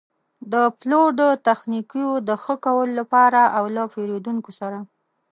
[0.53, 4.79] د پلور د تخنیکونو د ښه کولو لپاره او له پېرېدونکو سره.